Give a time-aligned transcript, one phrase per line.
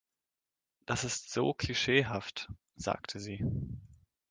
[0.87, 3.45] „Das ist so klischeehaft“, sagte sie.